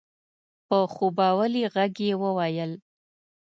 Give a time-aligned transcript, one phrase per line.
[0.67, 2.71] په خوبولي غږ يې وويل؛